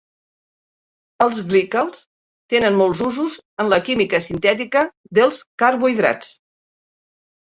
Els 1.25 1.41
glicals 1.51 1.99
tenen 2.53 2.79
molts 2.79 3.03
usos 3.09 3.35
en 3.63 3.69
la 3.73 3.79
química 3.89 4.21
sintètica 4.29 4.83
dels 5.19 5.43
carbohidrats. 5.65 6.33